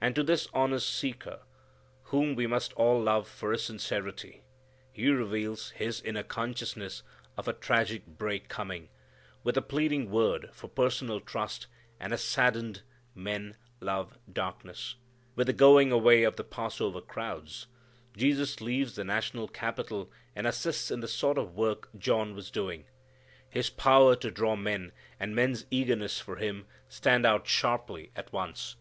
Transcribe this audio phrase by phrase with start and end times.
[0.00, 1.40] And to this honest seeker,
[2.04, 4.40] whom we must all love for his sincerity,
[4.92, 7.02] He reveals His inner consciousness
[7.36, 8.88] of a tragic break coming,
[9.44, 11.66] with a pleading word for personal trust,
[12.00, 12.80] and a saddened
[13.14, 14.94] "men love darkness."
[15.36, 17.66] With the going away of the Passover crowds,
[18.16, 22.86] Jesus leaves the national capital, and assists in the sort of work John was doing.
[23.50, 28.76] His power to draw men, and men's eagerness for Him, stand out sharply at once.